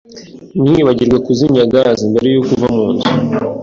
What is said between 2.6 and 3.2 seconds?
munzu.